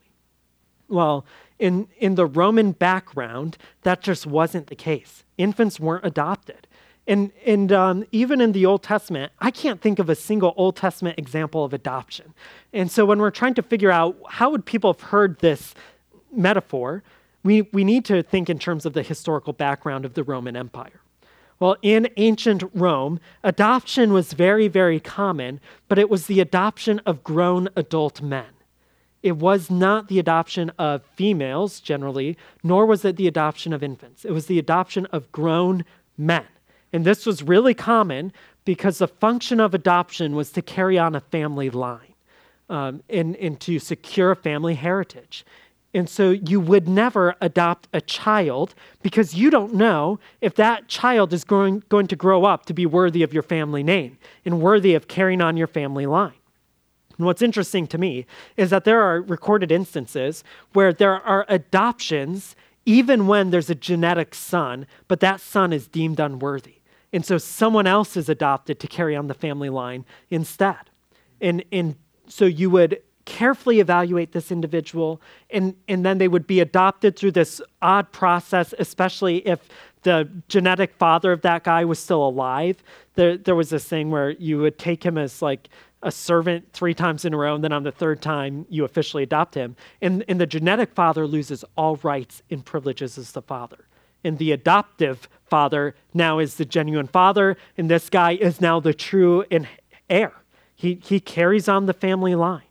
[0.89, 1.27] Well,
[1.59, 5.23] in in the Roman background, that just wasn't the case.
[5.37, 6.66] Infants weren't adopted.
[7.07, 10.75] And, and um, even in the Old Testament, I can't think of a single Old
[10.75, 12.33] Testament example of adoption.
[12.73, 15.73] And so when we're trying to figure out how would people have heard this
[16.33, 17.03] metaphor,
[17.43, 20.99] we, we need to think in terms of the historical background of the Roman Empire.
[21.59, 27.23] Well, in ancient Rome, adoption was very, very common, but it was the adoption of
[27.23, 28.45] grown adult men.
[29.23, 34.23] It was not the adoption of females generally, nor was it the adoption of infants.
[34.23, 35.85] It was the adoption of grown
[36.17, 36.45] men.
[36.93, 38.31] And this was really common
[38.65, 42.13] because the function of adoption was to carry on a family line
[42.69, 45.45] um, and, and to secure a family heritage.
[45.93, 51.33] And so you would never adopt a child because you don't know if that child
[51.33, 54.95] is going, going to grow up to be worthy of your family name and worthy
[54.95, 56.33] of carrying on your family line.
[57.17, 58.25] And what's interesting to me
[58.57, 64.33] is that there are recorded instances where there are adoptions even when there's a genetic
[64.33, 66.76] son, but that son is deemed unworthy.
[67.13, 70.89] And so someone else is adopted to carry on the family line instead.
[71.39, 71.95] And, and
[72.27, 77.31] so you would carefully evaluate this individual, and, and then they would be adopted through
[77.31, 79.67] this odd process, especially if
[80.03, 82.81] the genetic father of that guy was still alive.
[83.15, 85.67] There, there was this thing where you would take him as like
[86.03, 89.23] a servant three times in a row, and then on the third time, you officially
[89.23, 89.75] adopt him.
[90.01, 93.87] And, and the genetic father loses all rights and privileges as the father
[94.23, 98.93] and the adoptive father now is the genuine father, and this guy is now the
[98.93, 99.45] true
[100.09, 100.33] heir.
[100.75, 102.61] He, he carries on the family line.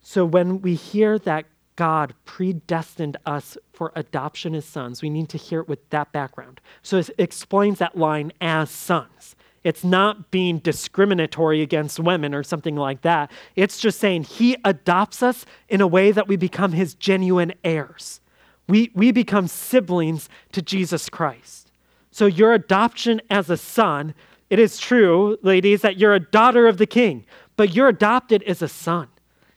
[0.00, 1.46] So when we hear that
[1.76, 6.60] God predestined us for adoption as sons, we need to hear it with that background.
[6.82, 9.34] So it explains that line as sons.
[9.64, 13.30] It's not being discriminatory against women or something like that.
[13.56, 18.20] It's just saying he adopts us in a way that we become his genuine heirs.
[18.68, 21.70] We, we become siblings to Jesus Christ.
[22.10, 24.14] So, your adoption as a son,
[24.48, 28.62] it is true, ladies, that you're a daughter of the king, but you're adopted as
[28.62, 29.08] a son.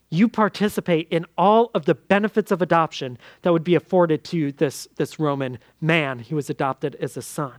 [0.10, 4.88] You participate in all of the benefits of adoption that would be afforded to this,
[4.96, 7.56] this Roman man who was adopted as a son.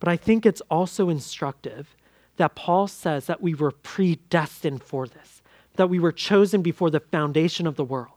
[0.00, 1.96] But I think it's also instructive
[2.36, 5.40] that Paul says that we were predestined for this,
[5.76, 8.13] that we were chosen before the foundation of the world.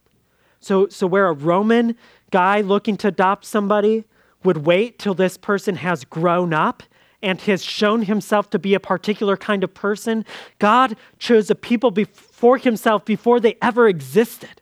[0.60, 1.96] So, so where a Roman
[2.32, 4.06] guy looking to adopt somebody
[4.44, 6.84] would wait till this person has grown up
[7.22, 10.26] and has shown himself to be a particular kind of person,
[10.60, 14.62] God chose a people before himself before they ever existed,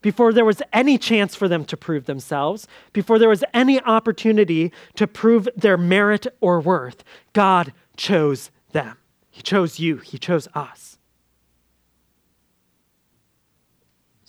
[0.00, 4.72] before there was any chance for them to prove themselves, before there was any opportunity
[4.96, 7.04] to prove their merit or worth.
[7.32, 8.96] God chose them.
[9.30, 10.93] He chose you, He chose us.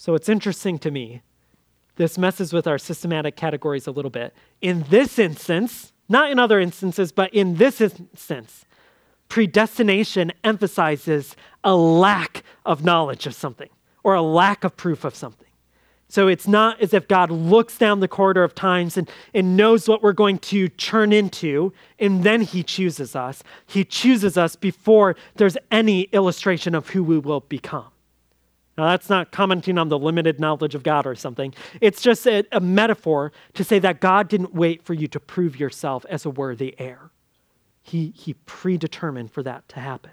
[0.05, 1.23] So it's interesting to me.
[1.95, 4.35] This messes with our systematic categories a little bit.
[4.61, 8.65] In this instance, not in other instances, but in this instance,
[9.29, 13.69] predestination emphasizes a lack of knowledge of something
[14.03, 15.47] or a lack of proof of something.
[16.07, 19.89] So it's not as if God looks down the corridor of times and, and knows
[19.89, 23.41] what we're going to turn into, and then he chooses us.
[23.65, 27.87] He chooses us before there's any illustration of who we will become.
[28.77, 31.53] Now, that's not commenting on the limited knowledge of God or something.
[31.79, 35.57] It's just a, a, metaphor to say that God didn't wait for you to prove
[35.57, 37.11] yourself as a worthy heir.
[37.81, 40.11] He, he predetermined for that to happen.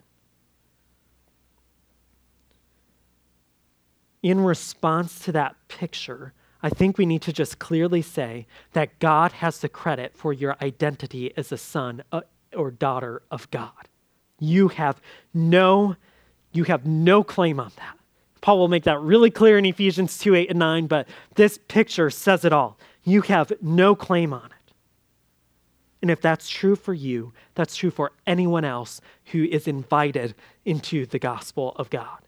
[4.23, 9.33] In response to that picture, I think we need to just clearly say that God
[9.33, 12.21] has the credit for your identity as a son uh,
[12.55, 13.89] or daughter of God.
[14.39, 15.01] You have
[15.35, 15.97] no,
[16.53, 17.99] you have no claim on that.
[18.43, 22.11] Paul will make that really clear in Ephesians 2 8 and 9, but this picture
[22.11, 22.79] says it all.
[23.05, 24.75] You have no claim on it.
[26.03, 31.07] And if that's true for you, that's true for anyone else who is invited into
[31.07, 32.19] the gospel of God.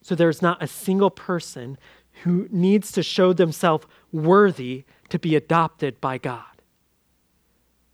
[0.00, 1.76] So there's not a single person
[2.22, 6.44] who needs to show themselves worthy to be adopted by God.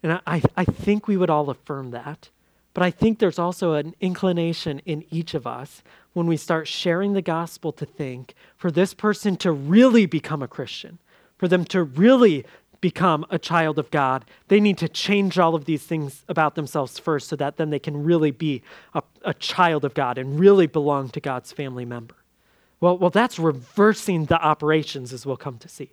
[0.03, 2.31] And I, I think we would all affirm that.
[2.73, 7.13] But I think there's also an inclination in each of us when we start sharing
[7.13, 10.99] the gospel to think for this person to really become a Christian,
[11.37, 12.45] for them to really
[12.81, 16.99] become a child of God, they need to change all of these things about themselves
[16.99, 18.63] first so that then they can really be
[18.95, 22.15] a, a child of God and really belong to God's family member.
[22.81, 25.91] Well, well, that's reversing the operations, as we'll come to see.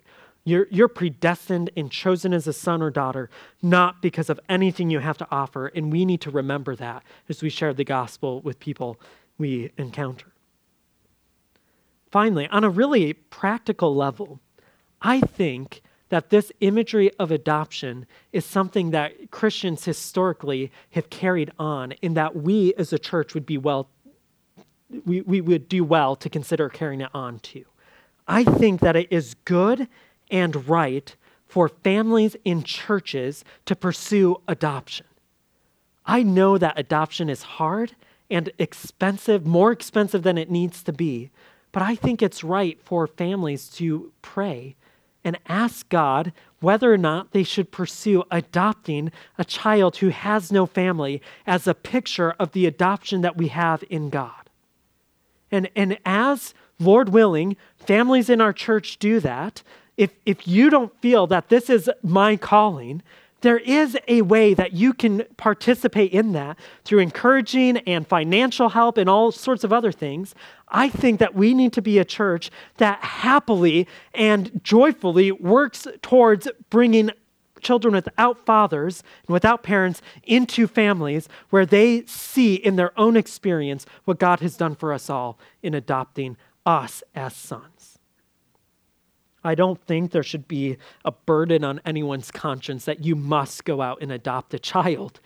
[0.48, 3.28] You're, you're predestined and chosen as a son or daughter,
[3.60, 5.66] not because of anything you have to offer.
[5.66, 8.98] And we need to remember that as we share the gospel with people
[9.36, 10.32] we encounter.
[12.10, 14.40] Finally, on a really practical level,
[15.02, 21.92] I think that this imagery of adoption is something that Christians historically have carried on,
[22.00, 23.90] in that we as a church would be well,
[25.04, 27.66] we, we would do well to consider carrying it on too.
[28.26, 29.88] I think that it is good
[30.30, 31.14] and right
[31.46, 35.06] for families in churches to pursue adoption.
[36.04, 37.94] I know that adoption is hard
[38.30, 41.30] and expensive, more expensive than it needs to be,
[41.72, 44.76] but I think it's right for families to pray
[45.24, 50.66] and ask God whether or not they should pursue adopting a child who has no
[50.66, 54.50] family as a picture of the adoption that we have in God.
[55.50, 59.62] And, and as, Lord willing, families in our church do that,
[59.98, 63.02] if, if you don't feel that this is my calling,
[63.40, 68.96] there is a way that you can participate in that through encouraging and financial help
[68.96, 70.34] and all sorts of other things.
[70.68, 76.48] I think that we need to be a church that happily and joyfully works towards
[76.70, 77.10] bringing
[77.60, 83.84] children without fathers and without parents into families where they see in their own experience
[84.04, 87.77] what God has done for us all in adopting us as sons.
[89.48, 93.80] I don't think there should be a burden on anyone's conscience that you must go
[93.80, 95.20] out and adopt a child.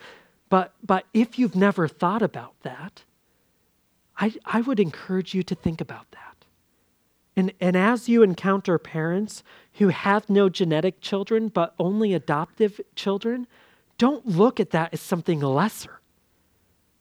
[0.48, 3.02] But, but if you've never thought about that,
[4.16, 6.44] I, I would encourage you to think about that.
[7.34, 9.42] And, and as you encounter parents
[9.74, 13.48] who have no genetic children but only adoptive children,
[13.98, 16.00] don't look at that as something lesser.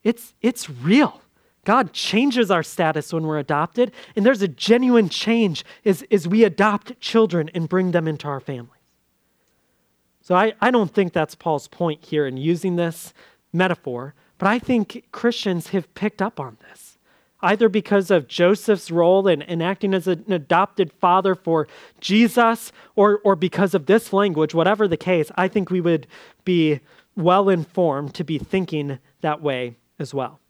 [0.04, 1.21] It's, it's real.
[1.64, 6.44] God changes our status when we're adopted, and there's a genuine change as, as we
[6.44, 8.82] adopt children and bring them into our families.
[10.22, 13.14] So I, I don't think that's Paul's point here in using this
[13.54, 16.98] metaphor, but I think Christians have picked up on this,
[17.42, 21.68] either because of Joseph's role in, in acting as an adopted father for
[22.00, 26.08] Jesus, or, or because of this language, whatever the case, I think we would
[26.44, 26.80] be
[27.16, 30.41] well informed to be thinking that way as well.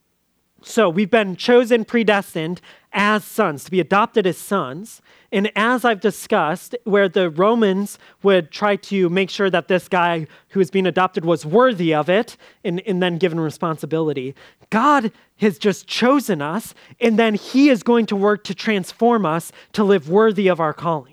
[0.63, 2.61] So we've been chosen, predestined
[2.93, 5.01] as sons, to be adopted as sons.
[5.31, 10.27] And as I've discussed, where the Romans would try to make sure that this guy
[10.49, 14.35] who was being adopted was worthy of it and, and then given responsibility,
[14.69, 19.51] God has just chosen us, and then He is going to work to transform us
[19.73, 21.10] to live worthy of our calling.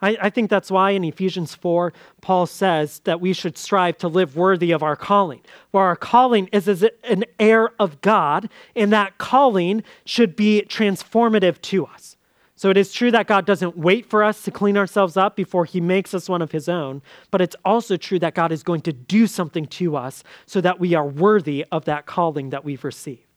[0.00, 4.08] I, I, think that's why in Ephesians 4, Paul says that we should strive to
[4.08, 5.40] live worthy of our calling.
[5.72, 11.60] Where our calling is as an heir of God, and that calling should be transformative
[11.62, 12.16] to us.
[12.54, 15.64] So it is true that God doesn't wait for us to clean ourselves up before
[15.64, 18.80] he makes us one of his own, but it's also true that God is going
[18.80, 22.82] to do something to us so that we are worthy of that calling that we've
[22.82, 23.27] received.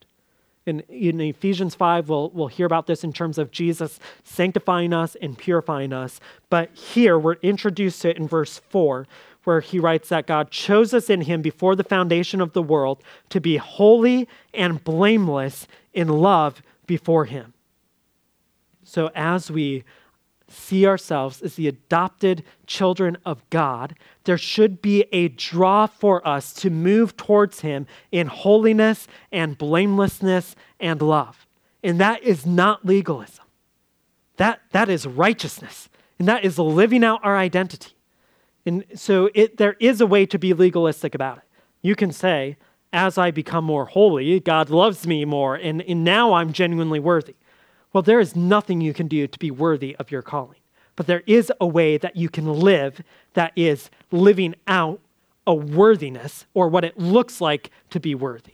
[0.65, 5.15] In, in Ephesians 5, we'll, we'll hear about this in terms of Jesus sanctifying us
[5.21, 6.19] and purifying us.
[6.49, 9.07] But here we're introduced to it in verse 4,
[9.43, 13.01] where he writes that God chose us in him before the foundation of the world
[13.29, 17.53] to be holy and blameless in love before him.
[18.83, 19.83] So as we
[20.47, 26.53] see ourselves as the adopted children of God, there should be a draw for us
[26.53, 31.47] to move towards Him in holiness and blamelessness and love.
[31.83, 33.45] And that is not legalism,
[34.37, 37.93] that, that is righteousness, and that is living out our identity.
[38.65, 41.43] And so it, there is a way to be legalistic about it.
[41.81, 42.57] You can say,
[42.93, 47.35] as I become more holy, God loves me more, and, and now I'm genuinely worthy.
[47.93, 50.60] Well, there is nothing you can do to be worthy of your calling.
[50.95, 53.01] But there is a way that you can live
[53.33, 54.99] that is living out
[55.47, 58.53] a worthiness or what it looks like to be worthy.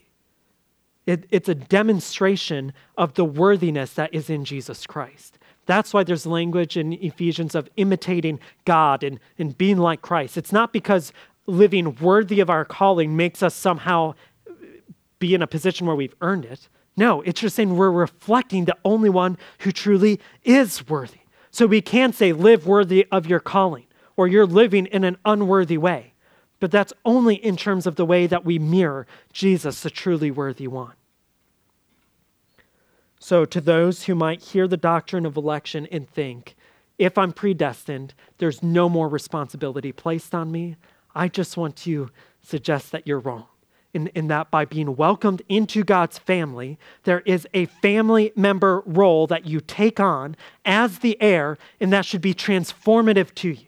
[1.05, 5.39] It, it's a demonstration of the worthiness that is in Jesus Christ.
[5.65, 10.37] That's why there's language in Ephesians of imitating God and, and being like Christ.
[10.37, 11.11] It's not because
[11.45, 14.15] living worthy of our calling makes us somehow
[15.19, 16.69] be in a position where we've earned it.
[16.95, 21.19] No, it's just saying we're reflecting the only one who truly is worthy.
[21.57, 25.79] So we can say, live worthy of your calling, or you're living in an unworthy
[25.79, 26.13] way.
[26.59, 30.67] But that's only in terms of the way that we mirror Jesus, the truly worthy
[30.67, 30.93] one.
[33.17, 36.55] So, to those who might hear the doctrine of election and think,
[36.99, 40.75] if I'm predestined, there's no more responsibility placed on me,
[41.15, 42.11] I just want to
[42.43, 43.47] suggest that you're wrong.
[43.97, 49.25] In, in, that by being welcomed into God's family, there is a family member role
[49.25, 50.35] that you take on
[50.65, 53.65] as the heir, and that should be transformative to you.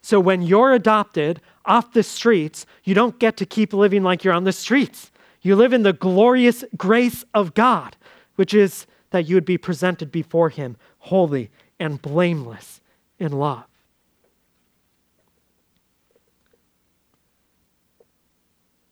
[0.00, 4.32] So when you're adopted off the streets, you don't get to keep living like you're
[4.32, 5.10] on the streets.
[5.42, 7.96] You live in the glorious grace of God,
[8.36, 12.80] which is that you would be presented before Him holy and blameless
[13.18, 13.64] in love.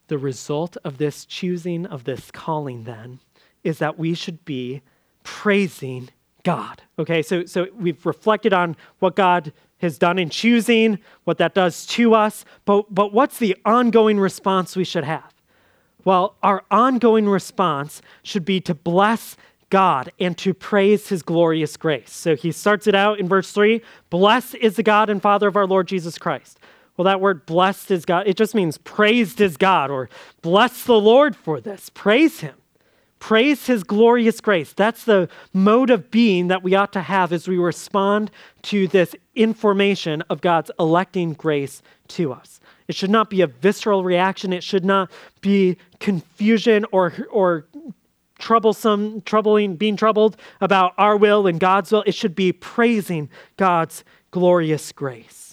[0.08, 3.20] The result of this choosing, of this calling, then,
[3.62, 4.82] is that we should be
[5.22, 6.10] praising
[6.42, 6.82] God.
[6.98, 11.86] Okay, so, so we've reflected on what God has done in choosing, what that does
[11.86, 15.34] to us, but, but what's the ongoing response we should have?
[16.04, 19.36] Well, our ongoing response should be to bless
[19.70, 22.12] God and to praise his glorious grace.
[22.12, 23.80] So he starts it out in verse 3
[24.10, 26.60] Blessed is the God and Father of our Lord Jesus Christ.
[26.96, 30.08] Well, that word blessed is God, it just means praised is God or
[30.42, 31.90] bless the Lord for this.
[31.90, 32.54] Praise him.
[33.18, 34.74] Praise his glorious grace.
[34.74, 38.30] That's the mode of being that we ought to have as we respond
[38.64, 42.60] to this information of God's electing grace to us.
[42.86, 44.52] It should not be a visceral reaction.
[44.52, 47.64] It should not be confusion or, or
[48.38, 52.04] troublesome, troubling, being troubled about our will and God's will.
[52.06, 55.43] It should be praising God's glorious grace.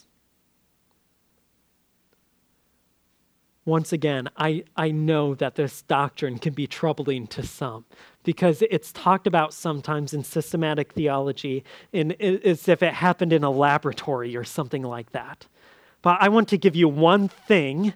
[3.66, 7.86] Once again, I, I know that this doctrine can be troubling to some
[8.24, 13.51] because it's talked about sometimes in systematic theology in, as if it happened in a
[13.51, 15.45] laboratory or something like that.
[16.01, 17.93] But I want to give you one thing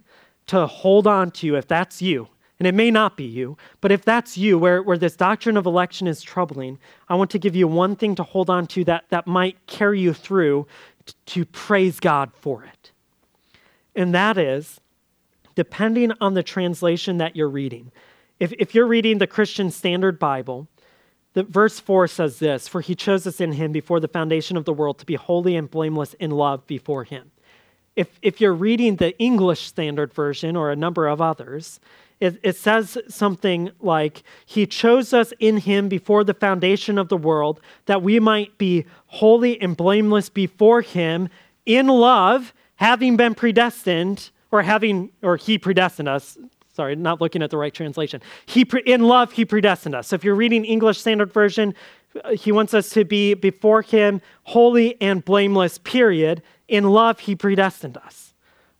[0.48, 2.28] to hold on to if that's you.
[2.60, 5.66] And it may not be you, but if that's you, where, where this doctrine of
[5.66, 9.06] election is troubling, I want to give you one thing to hold on to that,
[9.10, 10.66] that might carry you through
[11.06, 12.92] t- to praise God for it.
[13.94, 14.80] And that is
[15.56, 17.92] depending on the translation that you're reading.
[18.40, 20.68] If, if you're reading the Christian Standard Bible,
[21.34, 24.66] the verse 4 says this For he chose us in him before the foundation of
[24.66, 27.32] the world to be holy and blameless in love before him.
[27.96, 31.80] If, if you're reading the English Standard Version or a number of others,
[32.20, 37.18] it, it says something like, He chose us in him before the foundation of the
[37.18, 41.30] world that we might be holy and blameless before him
[41.66, 46.38] in love, having been predestined or having, or he predestined us.
[46.74, 48.22] Sorry, not looking at the right translation.
[48.46, 50.08] He pre, in love he predestined us.
[50.08, 51.74] So if you're reading English Standard Version,
[52.24, 55.78] uh, he wants us to be before him holy and blameless.
[55.78, 56.42] Period.
[56.68, 58.34] In love he predestined us.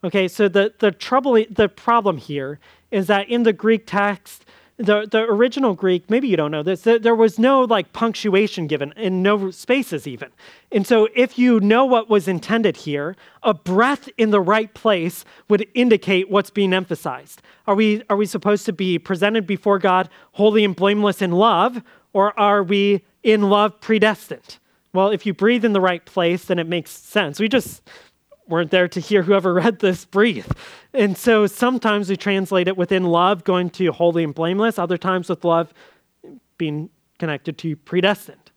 [0.04, 2.60] Okay, so the the trouble, the problem here
[2.92, 4.46] is that in the Greek text,
[4.78, 8.94] the, the original Greek, maybe you don't know this, there was no like punctuation given
[8.98, 10.30] and no spaces even.
[10.72, 15.24] And so if you know what was intended here, a breath in the right place
[15.48, 17.42] would indicate what's being emphasized.
[17.68, 21.82] Are we, are we supposed to be presented before God holy and blameless in love,
[22.12, 24.58] or are we in love predestined?
[24.94, 27.40] Well, if you breathe in the right place, then it makes sense.
[27.40, 27.82] We just
[28.48, 30.52] weren't there to hear whoever read this breathe.
[30.94, 35.30] And so sometimes we translate it within love going to holy and blameless, other times
[35.30, 35.74] with love
[36.58, 36.90] being
[37.20, 38.52] connected to predestined.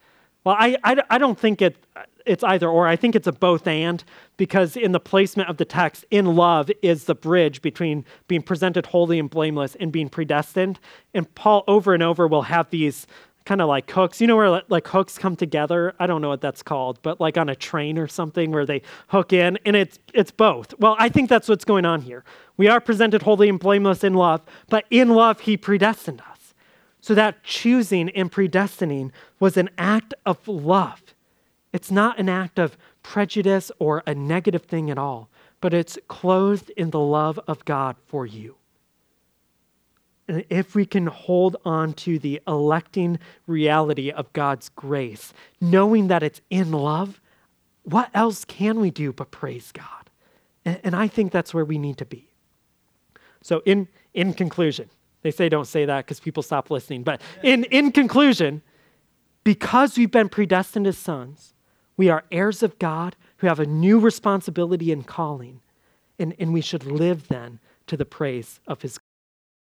[0.45, 1.77] Well, I, I, I don't think it,
[2.25, 2.87] it's either or.
[2.87, 4.03] I think it's a both and
[4.37, 8.87] because in the placement of the text, in love is the bridge between being presented
[8.87, 10.79] holy and blameless and being predestined.
[11.13, 13.07] And Paul over and over will have these
[13.49, 14.21] kind of like hooks.
[14.21, 15.95] You know where like hooks come together?
[15.99, 18.83] I don't know what that's called, but like on a train or something where they
[19.09, 20.79] hook in and it's it's both.
[20.79, 22.25] Well, I think that's what's going on here.
[22.59, 26.53] We are presented holy and blameless in love, but in love he predestined us.
[27.01, 31.15] So that choosing and predestining was an act of love.
[31.73, 35.31] It's not an act of prejudice or a negative thing at all,
[35.63, 38.58] but it's clothed in the love of God for you.
[40.29, 46.41] If we can hold on to the electing reality of God's grace, knowing that it's
[46.51, 47.21] in love,
[47.85, 50.11] what else can we do but praise God?
[50.65, 52.29] And, and I think that's where we need to be.
[53.41, 54.91] So, in, in conclusion,
[55.23, 58.63] they say don't say that because people stop listening, but in, in conclusion,
[59.45, 61.55] because we've been predestined as sons,
[61.97, 65.61] we are heirs of God who have a new responsibility and calling.
[66.19, 68.99] And, and we should live then to the praise of his